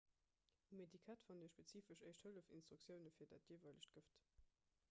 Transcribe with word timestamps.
um 0.71 0.81
etikett 0.85 1.25
fannt 1.27 1.43
dir 1.45 1.51
spezifesch 1.55 2.03
éischt-hëllef-instruktioune 2.07 3.15
fir 3.19 3.33
dat 3.35 3.49
jeeweilegt 3.53 3.95
gëft 3.99 4.21